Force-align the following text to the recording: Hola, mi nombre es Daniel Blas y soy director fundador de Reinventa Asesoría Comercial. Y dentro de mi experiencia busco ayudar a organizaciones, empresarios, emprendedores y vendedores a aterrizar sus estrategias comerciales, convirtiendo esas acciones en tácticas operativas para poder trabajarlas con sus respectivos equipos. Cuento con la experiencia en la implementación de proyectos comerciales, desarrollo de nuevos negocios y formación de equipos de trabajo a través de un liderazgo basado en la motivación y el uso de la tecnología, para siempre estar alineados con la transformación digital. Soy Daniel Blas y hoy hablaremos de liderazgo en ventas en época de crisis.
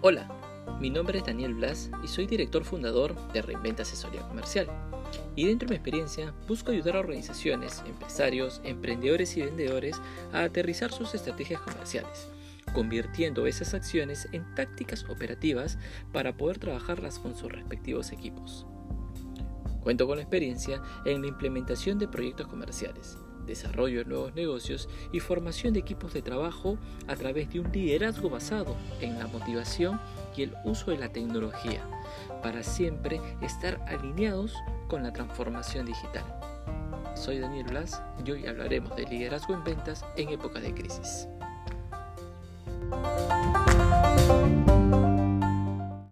Hola, 0.00 0.28
mi 0.80 0.90
nombre 0.90 1.18
es 1.18 1.26
Daniel 1.26 1.54
Blas 1.54 1.90
y 2.04 2.06
soy 2.06 2.28
director 2.28 2.62
fundador 2.62 3.16
de 3.32 3.42
Reinventa 3.42 3.82
Asesoría 3.82 4.20
Comercial. 4.28 4.68
Y 5.34 5.46
dentro 5.46 5.66
de 5.66 5.72
mi 5.72 5.76
experiencia 5.76 6.32
busco 6.46 6.70
ayudar 6.70 6.94
a 6.94 7.00
organizaciones, 7.00 7.82
empresarios, 7.84 8.60
emprendedores 8.62 9.36
y 9.36 9.42
vendedores 9.42 10.00
a 10.32 10.44
aterrizar 10.44 10.92
sus 10.92 11.16
estrategias 11.16 11.60
comerciales, 11.62 12.28
convirtiendo 12.74 13.48
esas 13.48 13.74
acciones 13.74 14.28
en 14.30 14.54
tácticas 14.54 15.04
operativas 15.08 15.78
para 16.12 16.36
poder 16.36 16.60
trabajarlas 16.60 17.18
con 17.18 17.34
sus 17.34 17.50
respectivos 17.50 18.12
equipos. 18.12 18.66
Cuento 19.82 20.06
con 20.06 20.18
la 20.18 20.22
experiencia 20.22 20.80
en 21.06 21.22
la 21.22 21.26
implementación 21.26 21.98
de 21.98 22.06
proyectos 22.06 22.46
comerciales, 22.46 23.18
desarrollo 23.46 24.00
de 24.00 24.04
nuevos 24.04 24.34
negocios 24.34 24.88
y 25.12 25.20
formación 25.20 25.74
de 25.74 25.80
equipos 25.80 26.12
de 26.12 26.22
trabajo 26.22 26.78
a 27.06 27.16
través 27.16 27.50
de 27.50 27.60
un 27.60 27.72
liderazgo 27.72 28.30
basado 28.30 28.76
en 29.00 29.18
la 29.18 29.26
motivación 29.26 30.00
y 30.36 30.42
el 30.42 30.54
uso 30.64 30.90
de 30.90 30.98
la 30.98 31.08
tecnología, 31.08 31.82
para 32.42 32.62
siempre 32.62 33.20
estar 33.42 33.80
alineados 33.88 34.54
con 34.88 35.02
la 35.02 35.12
transformación 35.12 35.86
digital. 35.86 36.24
Soy 37.14 37.40
Daniel 37.40 37.66
Blas 37.66 38.00
y 38.24 38.30
hoy 38.30 38.46
hablaremos 38.46 38.94
de 38.96 39.04
liderazgo 39.04 39.54
en 39.54 39.64
ventas 39.64 40.04
en 40.16 40.28
época 40.28 40.60
de 40.60 40.72
crisis. 40.72 41.28